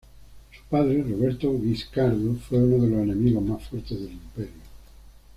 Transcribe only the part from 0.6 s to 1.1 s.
padre,